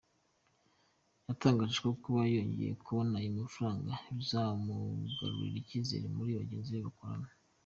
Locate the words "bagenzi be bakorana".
6.39-7.29